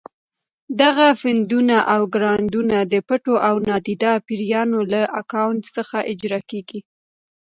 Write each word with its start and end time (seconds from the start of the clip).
دغه 0.81 1.07
فنډونه 1.21 1.77
او 1.93 2.01
ګرانټونه 2.15 2.77
د 2.93 2.95
پټو 3.07 3.35
او 3.47 3.55
نادیده 3.67 4.13
پیریانو 4.27 4.79
له 4.91 5.01
اکاونټ 5.21 5.61
څخه 5.77 5.97
اجرا 6.11 6.39
کېږي. 6.51 6.79